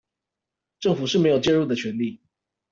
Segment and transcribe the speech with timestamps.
[0.79, 2.19] 政府是沒有介入的權利